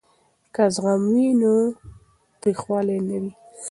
[0.53, 1.53] که زغم وي نو
[2.41, 3.31] تریخوالی نه وي.